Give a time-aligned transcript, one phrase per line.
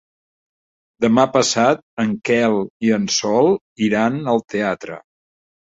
[1.05, 2.57] Demà passat en Quel
[2.89, 3.53] i en Sol
[3.91, 4.99] iran al teatre.